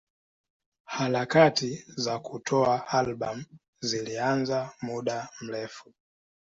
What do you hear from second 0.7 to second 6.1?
Harakati za kutoa albamu zilianza muda mrefu.